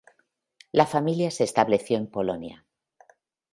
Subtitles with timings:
[0.73, 2.65] La familia se estableció en Polonia.